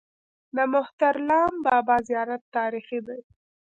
[0.55, 3.19] د مهترلام بابا زیارت تاریخي دی